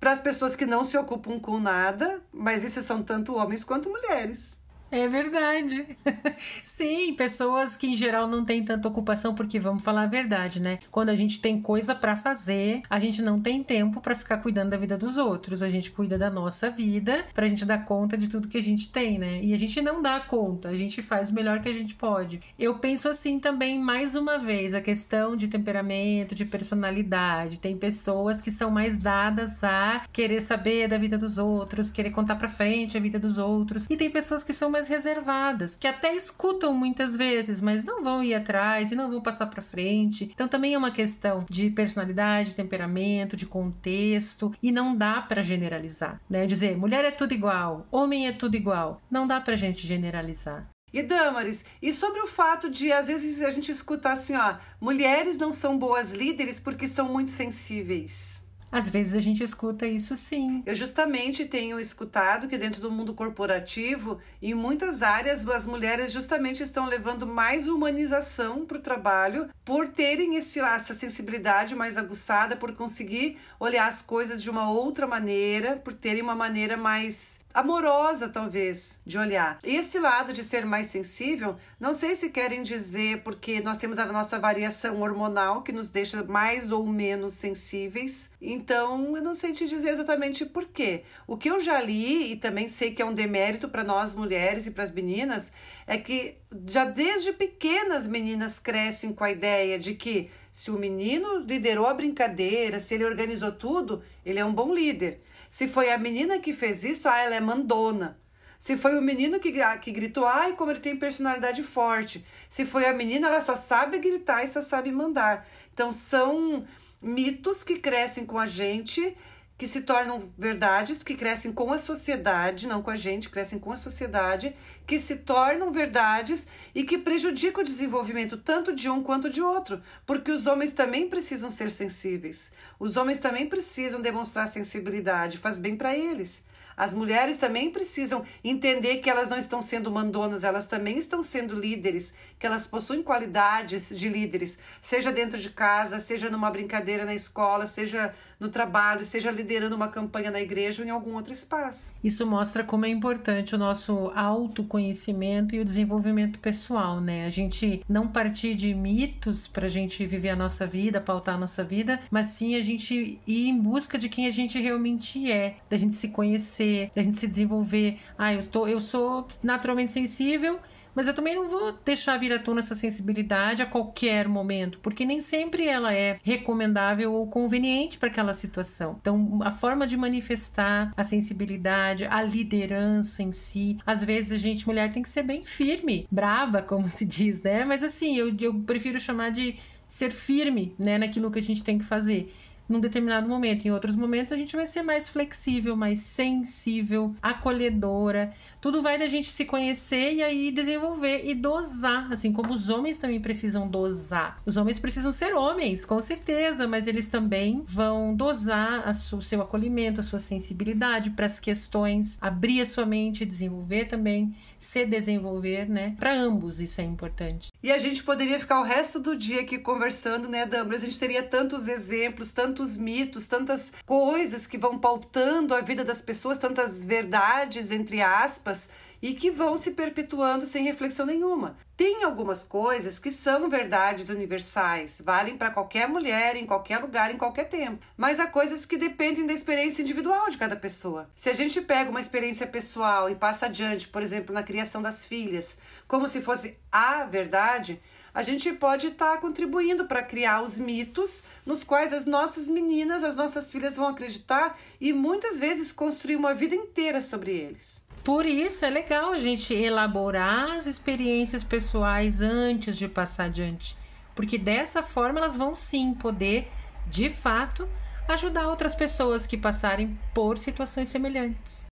para 0.00 0.12
as 0.12 0.20
pessoas 0.20 0.56
que 0.56 0.64
não 0.64 0.82
se 0.82 0.96
ocupam 0.96 1.38
com 1.38 1.60
nada, 1.60 2.22
mas 2.32 2.64
isso 2.64 2.82
são 2.82 3.02
tanto 3.02 3.36
homens 3.36 3.62
quanto 3.62 3.90
mulheres. 3.90 4.59
É 4.90 5.06
verdade. 5.06 5.86
Sim, 6.62 7.14
pessoas 7.14 7.76
que 7.76 7.86
em 7.86 7.94
geral 7.94 8.26
não 8.26 8.44
têm 8.44 8.64
tanta 8.64 8.88
ocupação, 8.88 9.34
porque 9.34 9.58
vamos 9.58 9.84
falar 9.84 10.02
a 10.02 10.06
verdade, 10.06 10.60
né? 10.60 10.78
Quando 10.90 11.10
a 11.10 11.14
gente 11.14 11.40
tem 11.40 11.60
coisa 11.60 11.94
para 11.94 12.16
fazer, 12.16 12.82
a 12.90 12.98
gente 12.98 13.22
não 13.22 13.40
tem 13.40 13.62
tempo 13.62 14.00
para 14.00 14.16
ficar 14.16 14.38
cuidando 14.38 14.70
da 14.70 14.76
vida 14.76 14.98
dos 14.98 15.16
outros. 15.16 15.62
A 15.62 15.68
gente 15.68 15.90
cuida 15.92 16.18
da 16.18 16.28
nossa 16.28 16.68
vida 16.68 17.24
pra 17.32 17.46
gente 17.46 17.64
dar 17.64 17.84
conta 17.84 18.16
de 18.16 18.28
tudo 18.28 18.48
que 18.48 18.58
a 18.58 18.62
gente 18.62 18.90
tem, 18.90 19.18
né? 19.18 19.40
E 19.42 19.54
a 19.54 19.56
gente 19.56 19.80
não 19.80 20.02
dá 20.02 20.18
conta, 20.18 20.68
a 20.68 20.76
gente 20.76 21.00
faz 21.02 21.30
o 21.30 21.34
melhor 21.34 21.60
que 21.60 21.68
a 21.68 21.72
gente 21.72 21.94
pode. 21.94 22.40
Eu 22.58 22.78
penso 22.78 23.08
assim 23.08 23.38
também, 23.38 23.78
mais 23.78 24.16
uma 24.16 24.38
vez, 24.38 24.74
a 24.74 24.80
questão 24.80 25.36
de 25.36 25.46
temperamento, 25.46 26.34
de 26.34 26.44
personalidade. 26.44 27.60
Tem 27.60 27.76
pessoas 27.76 28.40
que 28.40 28.50
são 28.50 28.70
mais 28.70 28.96
dadas 28.96 29.62
a 29.62 30.02
querer 30.12 30.40
saber 30.40 30.88
da 30.88 30.98
vida 30.98 31.16
dos 31.16 31.38
outros, 31.38 31.90
querer 31.90 32.10
contar 32.10 32.36
pra 32.36 32.48
frente 32.48 32.96
a 32.96 33.00
vida 33.00 33.18
dos 33.18 33.38
outros. 33.38 33.86
E 33.88 33.96
tem 33.96 34.10
pessoas 34.10 34.42
que 34.42 34.52
são 34.52 34.70
mais 34.70 34.79
mais 34.80 34.88
reservadas, 34.88 35.76
que 35.76 35.86
até 35.86 36.14
escutam 36.14 36.72
muitas 36.72 37.14
vezes, 37.14 37.60
mas 37.60 37.84
não 37.84 38.02
vão 38.02 38.24
ir 38.24 38.34
atrás 38.34 38.90
e 38.90 38.96
não 38.96 39.10
vão 39.10 39.20
passar 39.20 39.46
para 39.46 39.60
frente. 39.60 40.30
Então 40.32 40.48
também 40.48 40.72
é 40.72 40.78
uma 40.78 40.90
questão 40.90 41.44
de 41.50 41.68
personalidade, 41.68 42.54
temperamento, 42.54 43.36
de 43.36 43.44
contexto 43.44 44.54
e 44.62 44.72
não 44.72 44.96
dá 44.96 45.20
para 45.20 45.42
generalizar, 45.42 46.18
né? 46.30 46.46
Dizer 46.46 46.78
mulher 46.78 47.04
é 47.04 47.10
tudo 47.10 47.34
igual, 47.34 47.86
homem 47.90 48.26
é 48.26 48.32
tudo 48.32 48.56
igual, 48.56 49.02
não 49.10 49.26
dá 49.26 49.38
pra 49.38 49.54
gente 49.54 49.86
generalizar. 49.86 50.66
E 50.92 51.02
Damaris, 51.02 51.64
e 51.80 51.92
sobre 51.92 52.20
o 52.20 52.26
fato 52.26 52.70
de 52.70 52.90
às 52.90 53.06
vezes 53.06 53.42
a 53.42 53.50
gente 53.50 53.70
escutar 53.70 54.12
assim, 54.12 54.34
ó, 54.34 54.54
mulheres 54.80 55.36
não 55.36 55.52
são 55.52 55.78
boas 55.78 56.14
líderes 56.14 56.58
porque 56.58 56.88
são 56.88 57.06
muito 57.06 57.30
sensíveis. 57.30 58.44
Às 58.72 58.88
vezes 58.88 59.14
a 59.14 59.20
gente 59.20 59.42
escuta 59.42 59.86
isso 59.86 60.16
sim. 60.16 60.62
Eu 60.64 60.74
justamente 60.74 61.44
tenho 61.44 61.80
escutado 61.80 62.46
que 62.46 62.56
dentro 62.56 62.80
do 62.80 62.90
mundo 62.90 63.12
corporativo, 63.14 64.20
em 64.40 64.54
muitas 64.54 65.02
áreas, 65.02 65.46
as 65.48 65.66
mulheres 65.66 66.12
justamente 66.12 66.62
estão 66.62 66.86
levando 66.86 67.26
mais 67.26 67.66
humanização 67.66 68.64
para 68.64 68.78
o 68.78 68.80
trabalho 68.80 69.48
por 69.64 69.88
terem 69.88 70.36
esse, 70.36 70.60
essa 70.60 70.94
sensibilidade 70.94 71.74
mais 71.74 71.98
aguçada, 71.98 72.56
por 72.56 72.72
conseguir 72.74 73.38
olhar 73.58 73.88
as 73.88 74.00
coisas 74.00 74.40
de 74.40 74.48
uma 74.48 74.70
outra 74.70 75.06
maneira, 75.06 75.76
por 75.76 75.92
terem 75.92 76.22
uma 76.22 76.36
maneira 76.36 76.76
mais 76.76 77.40
amorosa, 77.52 78.28
talvez, 78.28 79.00
de 79.04 79.18
olhar. 79.18 79.58
Esse 79.62 79.98
lado 79.98 80.32
de 80.32 80.44
ser 80.44 80.64
mais 80.64 80.86
sensível, 80.86 81.56
não 81.78 81.92
sei 81.92 82.14
se 82.14 82.30
querem 82.30 82.62
dizer 82.62 83.22
porque 83.22 83.60
nós 83.60 83.78
temos 83.78 83.98
a 83.98 84.06
nossa 84.06 84.38
variação 84.38 85.00
hormonal 85.00 85.62
que 85.62 85.72
nos 85.72 85.88
deixa 85.88 86.22
mais 86.22 86.70
ou 86.70 86.86
menos 86.86 87.34
sensíveis. 87.34 88.30
Então, 88.40 89.16
eu 89.16 89.22
não 89.22 89.34
sei 89.34 89.52
te 89.52 89.66
dizer 89.66 89.90
exatamente 89.90 90.46
por 90.46 90.66
quê. 90.66 91.04
O 91.26 91.36
que 91.36 91.50
eu 91.50 91.60
já 91.60 91.80
li 91.80 92.32
e 92.32 92.36
também 92.36 92.68
sei 92.68 92.92
que 92.92 93.02
é 93.02 93.04
um 93.04 93.14
demérito 93.14 93.68
para 93.68 93.84
nós 93.84 94.14
mulheres 94.14 94.66
e 94.66 94.70
para 94.70 94.84
as 94.84 94.92
meninas 94.92 95.52
é 95.86 95.98
que 95.98 96.36
já 96.66 96.84
desde 96.84 97.32
pequenas 97.32 98.06
meninas 98.06 98.58
crescem 98.58 99.12
com 99.12 99.24
a 99.24 99.30
ideia 99.30 99.78
de 99.78 99.94
que 99.94 100.30
se 100.52 100.70
o 100.70 100.78
menino 100.78 101.38
liderou 101.38 101.86
a 101.86 101.94
brincadeira, 101.94 102.80
se 102.80 102.94
ele 102.94 103.04
organizou 103.04 103.52
tudo, 103.52 104.02
ele 104.24 104.38
é 104.38 104.44
um 104.44 104.52
bom 104.52 104.74
líder. 104.74 105.20
Se 105.50 105.66
foi 105.66 105.90
a 105.90 105.98
menina 105.98 106.38
que 106.38 106.52
fez 106.52 106.84
isso, 106.84 107.08
ah, 107.08 107.18
ela 107.18 107.34
é 107.34 107.40
mandona. 107.40 108.16
Se 108.56 108.76
foi 108.76 108.96
o 108.96 109.02
menino 109.02 109.40
que, 109.40 109.52
que 109.80 109.90
gritou, 109.90 110.24
ai, 110.24 110.52
como 110.52 110.70
ele 110.70 110.80
tem 110.80 110.96
personalidade 110.96 111.62
forte. 111.64 112.24
Se 112.48 112.64
foi 112.64 112.86
a 112.86 112.92
menina, 112.92 113.26
ela 113.26 113.40
só 113.40 113.56
sabe 113.56 113.98
gritar 113.98 114.44
e 114.44 114.48
só 114.48 114.62
sabe 114.62 114.92
mandar. 114.92 115.48
Então, 115.74 115.92
são 115.92 116.64
mitos 117.02 117.64
que 117.64 117.78
crescem 117.78 118.24
com 118.24 118.38
a 118.38 118.46
gente 118.46 119.16
que 119.60 119.68
se 119.68 119.82
tornam 119.82 120.32
verdades, 120.38 121.02
que 121.02 121.14
crescem 121.14 121.52
com 121.52 121.70
a 121.70 121.76
sociedade, 121.76 122.66
não 122.66 122.80
com 122.80 122.88
a 122.88 122.96
gente, 122.96 123.28
crescem 123.28 123.58
com 123.58 123.70
a 123.70 123.76
sociedade, 123.76 124.56
que 124.86 124.98
se 124.98 125.16
tornam 125.16 125.70
verdades 125.70 126.48
e 126.74 126.82
que 126.82 126.96
prejudicam 126.96 127.60
o 127.60 127.66
desenvolvimento 127.66 128.38
tanto 128.38 128.74
de 128.74 128.88
um 128.88 129.02
quanto 129.02 129.28
de 129.28 129.42
outro, 129.42 129.82
porque 130.06 130.30
os 130.30 130.46
homens 130.46 130.72
também 130.72 131.10
precisam 131.10 131.50
ser 131.50 131.70
sensíveis. 131.70 132.50
Os 132.78 132.96
homens 132.96 133.18
também 133.18 133.50
precisam 133.50 134.00
demonstrar 134.00 134.48
sensibilidade, 134.48 135.36
faz 135.36 135.60
bem 135.60 135.76
para 135.76 135.94
eles. 135.94 136.42
As 136.80 136.94
mulheres 136.94 137.36
também 137.36 137.70
precisam 137.70 138.24
entender 138.42 139.02
que 139.02 139.10
elas 139.10 139.28
não 139.28 139.36
estão 139.36 139.60
sendo 139.60 139.92
mandonas, 139.92 140.44
elas 140.44 140.64
também 140.64 140.96
estão 140.96 141.22
sendo 141.22 141.54
líderes, 141.54 142.14
que 142.38 142.46
elas 142.46 142.66
possuem 142.66 143.02
qualidades 143.02 143.90
de 143.94 144.08
líderes, 144.08 144.58
seja 144.80 145.12
dentro 145.12 145.38
de 145.38 145.50
casa, 145.50 146.00
seja 146.00 146.30
numa 146.30 146.50
brincadeira 146.50 147.04
na 147.04 147.14
escola, 147.14 147.66
seja 147.66 148.14
no 148.40 148.48
trabalho, 148.48 149.04
seja 149.04 149.30
liderando 149.30 149.76
uma 149.76 149.88
campanha 149.88 150.30
na 150.30 150.40
igreja 150.40 150.80
ou 150.80 150.88
em 150.88 150.90
algum 150.90 151.14
outro 151.14 151.34
espaço. 151.34 151.92
Isso 152.02 152.26
mostra 152.26 152.64
como 152.64 152.86
é 152.86 152.88
importante 152.88 153.54
o 153.54 153.58
nosso 153.58 154.10
autoconhecimento 154.14 155.54
e 155.54 155.60
o 155.60 155.64
desenvolvimento 155.64 156.38
pessoal, 156.38 156.98
né? 156.98 157.26
A 157.26 157.28
gente 157.28 157.84
não 157.86 158.08
partir 158.08 158.54
de 158.54 158.72
mitos 158.74 159.46
para 159.46 159.66
a 159.66 159.68
gente 159.68 160.06
viver 160.06 160.30
a 160.30 160.36
nossa 160.36 160.66
vida, 160.66 160.98
pautar 160.98 161.34
a 161.34 161.38
nossa 161.38 161.62
vida, 161.62 162.00
mas 162.10 162.28
sim 162.28 162.56
a 162.56 162.62
gente 162.62 163.20
ir 163.26 163.48
em 163.48 163.60
busca 163.60 163.98
de 163.98 164.08
quem 164.08 164.26
a 164.26 164.30
gente 164.30 164.58
realmente 164.58 165.30
é, 165.30 165.56
da 165.68 165.76
gente 165.76 165.94
se 165.94 166.08
conhecer, 166.08 166.69
da 166.94 167.02
gente 167.02 167.16
se 167.16 167.26
desenvolver. 167.26 167.98
Ah, 168.18 168.32
eu, 168.32 168.46
tô, 168.46 168.66
eu 168.66 168.80
sou 168.80 169.26
naturalmente 169.42 169.92
sensível 169.92 170.58
mas 170.94 171.06
eu 171.06 171.14
também 171.14 171.34
não 171.34 171.48
vou 171.48 171.72
deixar 171.84 172.18
vir 172.18 172.32
à 172.32 172.38
tona 172.38 172.60
essa 172.60 172.74
sensibilidade 172.74 173.62
a 173.62 173.66
qualquer 173.66 174.28
momento, 174.28 174.78
porque 174.80 175.04
nem 175.04 175.20
sempre 175.20 175.66
ela 175.66 175.94
é 175.94 176.18
recomendável 176.22 177.12
ou 177.12 177.26
conveniente 177.26 177.98
para 177.98 178.08
aquela 178.08 178.34
situação. 178.34 178.96
Então, 179.00 179.40
a 179.42 179.50
forma 179.50 179.86
de 179.86 179.96
manifestar 179.96 180.92
a 180.96 181.04
sensibilidade, 181.04 182.04
a 182.06 182.22
liderança 182.22 183.22
em 183.22 183.32
si, 183.32 183.78
às 183.86 184.02
vezes 184.02 184.32
a 184.32 184.36
gente, 184.36 184.66
mulher, 184.66 184.92
tem 184.92 185.02
que 185.02 185.08
ser 185.08 185.22
bem 185.22 185.44
firme, 185.44 186.06
brava, 186.10 186.62
como 186.62 186.88
se 186.88 187.04
diz, 187.04 187.42
né? 187.42 187.64
Mas 187.64 187.82
assim, 187.82 188.16
eu, 188.16 188.34
eu 188.40 188.54
prefiro 188.60 188.98
chamar 189.00 189.30
de 189.30 189.56
ser 189.86 190.12
firme, 190.12 190.72
né, 190.78 190.98
naquilo 190.98 191.32
que 191.32 191.40
a 191.40 191.42
gente 191.42 191.64
tem 191.64 191.76
que 191.76 191.84
fazer 191.84 192.32
num 192.70 192.80
determinado 192.80 193.28
momento. 193.28 193.66
Em 193.66 193.70
outros 193.72 193.96
momentos 193.96 194.32
a 194.32 194.36
gente 194.36 194.54
vai 194.54 194.66
ser 194.66 194.82
mais 194.82 195.08
flexível, 195.08 195.76
mais 195.76 195.98
sensível, 195.98 197.12
acolhedora. 197.20 198.32
Tudo 198.60 198.80
vai 198.80 198.96
da 198.96 199.08
gente 199.08 199.28
se 199.28 199.44
conhecer 199.44 200.14
e 200.14 200.22
aí 200.22 200.50
desenvolver 200.52 201.22
e 201.24 201.34
dosar, 201.34 202.10
assim 202.12 202.32
como 202.32 202.52
os 202.52 202.68
homens 202.68 202.98
também 202.98 203.20
precisam 203.20 203.68
dosar. 203.68 204.40
Os 204.46 204.56
homens 204.56 204.78
precisam 204.78 205.10
ser 205.10 205.34
homens, 205.34 205.84
com 205.84 206.00
certeza, 206.00 206.68
mas 206.68 206.86
eles 206.86 207.08
também 207.08 207.64
vão 207.66 208.14
dosar 208.14 208.88
o 208.88 209.20
seu 209.22 209.42
acolhimento, 209.42 209.98
a 210.00 210.04
sua 210.04 210.20
sensibilidade 210.20 211.10
para 211.10 211.26
as 211.26 211.40
questões, 211.40 212.18
abrir 212.20 212.60
a 212.60 212.66
sua 212.66 212.86
mente, 212.86 213.26
desenvolver 213.26 213.86
também, 213.86 214.32
se 214.58 214.86
desenvolver, 214.86 215.68
né? 215.68 215.96
Para 215.98 216.14
ambos 216.14 216.60
isso 216.60 216.80
é 216.80 216.84
importante. 216.84 217.50
E 217.62 217.72
a 217.72 217.78
gente 217.78 218.04
poderia 218.04 218.38
ficar 218.38 218.60
o 218.60 218.64
resto 218.64 219.00
do 219.00 219.16
dia 219.16 219.40
aqui 219.40 219.58
conversando, 219.58 220.28
né, 220.28 220.46
Dambra? 220.46 220.76
A 220.76 220.80
gente 220.80 220.98
teria 220.98 221.22
tantos 221.22 221.66
exemplos, 221.66 222.30
tanto 222.30 222.59
tantos 222.60 222.76
mitos, 222.76 223.26
tantas 223.26 223.72
coisas 223.86 224.46
que 224.46 224.58
vão 224.58 224.78
pautando 224.78 225.54
a 225.54 225.62
vida 225.62 225.82
das 225.82 226.02
pessoas, 226.02 226.36
tantas 226.36 226.84
verdades, 226.84 227.70
entre 227.70 228.02
aspas, 228.02 228.68
e 229.00 229.14
que 229.14 229.30
vão 229.30 229.56
se 229.56 229.70
perpetuando 229.70 230.44
sem 230.44 230.64
reflexão 230.64 231.06
nenhuma. 231.06 231.56
Tem 231.74 232.04
algumas 232.04 232.44
coisas 232.44 232.98
que 232.98 233.10
são 233.10 233.48
verdades 233.48 234.10
universais, 234.10 235.00
valem 235.02 235.38
para 235.38 235.50
qualquer 235.50 235.88
mulher, 235.88 236.36
em 236.36 236.44
qualquer 236.44 236.76
lugar, 236.82 237.10
em 237.10 237.16
qualquer 237.16 237.44
tempo. 237.44 237.82
Mas 237.96 238.20
há 238.20 238.26
coisas 238.26 238.66
que 238.66 238.76
dependem 238.76 239.26
da 239.26 239.32
experiência 239.32 239.80
individual 239.80 240.28
de 240.28 240.36
cada 240.36 240.54
pessoa. 240.54 241.08
Se 241.16 241.30
a 241.30 241.32
gente 241.32 241.62
pega 241.62 241.88
uma 241.88 242.00
experiência 242.00 242.46
pessoal 242.46 243.08
e 243.08 243.14
passa 243.14 243.46
adiante, 243.46 243.88
por 243.88 244.02
exemplo, 244.02 244.34
na 244.34 244.42
criação 244.42 244.82
das 244.82 245.06
filhas, 245.06 245.58
como 245.88 246.06
se 246.06 246.20
fosse 246.20 246.58
a 246.70 247.04
verdade, 247.04 247.80
a 248.14 248.22
gente 248.22 248.52
pode 248.52 248.88
estar 248.88 249.12
tá 249.12 249.18
contribuindo 249.18 249.84
para 249.84 250.02
criar 250.02 250.42
os 250.42 250.58
mitos 250.58 251.22
nos 251.44 251.62
quais 251.64 251.92
as 251.92 252.06
nossas 252.06 252.48
meninas, 252.48 253.04
as 253.04 253.16
nossas 253.16 253.50
filhas 253.50 253.76
vão 253.76 253.88
acreditar 253.88 254.58
e 254.80 254.92
muitas 254.92 255.38
vezes 255.38 255.72
construir 255.72 256.16
uma 256.16 256.34
vida 256.34 256.54
inteira 256.54 257.00
sobre 257.00 257.32
eles. 257.32 257.84
Por 258.02 258.24
isso 258.24 258.64
é 258.64 258.70
legal 258.70 259.12
a 259.12 259.18
gente 259.18 259.52
elaborar 259.52 260.52
as 260.52 260.66
experiências 260.66 261.44
pessoais 261.44 262.20
antes 262.22 262.76
de 262.76 262.88
passar 262.88 263.24
adiante, 263.24 263.76
porque 264.14 264.38
dessa 264.38 264.82
forma 264.82 265.18
elas 265.18 265.36
vão 265.36 265.54
sim 265.54 265.94
poder, 265.94 266.48
de 266.86 267.10
fato, 267.10 267.68
ajudar 268.08 268.48
outras 268.48 268.74
pessoas 268.74 269.26
que 269.26 269.36
passarem 269.36 269.98
por 270.14 270.38
situações 270.38 270.88
semelhantes. 270.88 271.66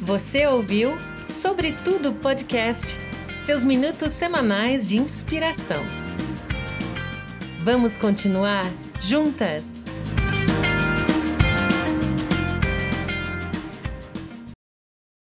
Você 0.00 0.46
ouviu 0.46 0.96
Sobretudo 1.22 2.14
Podcast, 2.14 2.98
seus 3.40 3.64
minutos 3.64 4.12
semanais 4.12 4.86
de 4.86 4.98
inspiração. 4.98 5.82
Vamos 7.64 7.96
continuar 7.96 8.70
juntas? 9.00 9.79